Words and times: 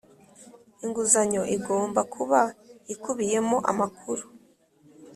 inguzanyo 0.83 1.41
igomba 1.55 2.01
kuba 2.13 2.39
ikubiyemo 2.93 3.57
amakuru. 3.71 4.23